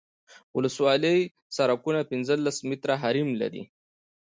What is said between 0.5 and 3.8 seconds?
ولسوالي سرکونه پنځلس متره حریم لري